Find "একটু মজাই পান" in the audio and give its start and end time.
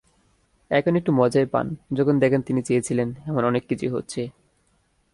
0.95-1.67